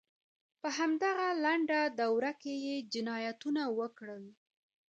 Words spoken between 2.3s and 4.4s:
کې یې جنایتونه وکړل.